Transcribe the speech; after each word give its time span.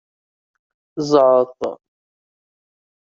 Zɛeḍ. 1.09 1.59